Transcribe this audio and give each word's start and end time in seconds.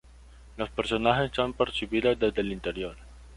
Los 0.57 0.71
personajes 0.71 1.29
son 1.31 1.53
percibidos 1.53 2.17
desde 2.17 2.41
el 2.41 2.51
interior. 2.51 2.95